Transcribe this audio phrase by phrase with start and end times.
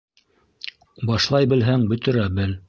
[1.11, 2.59] Башлай белһәң, бөтөрә бел